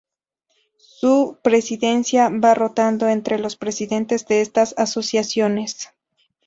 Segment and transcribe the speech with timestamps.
[0.79, 5.89] Su presidencia va rotando entre los presidentes de estas asociaciones.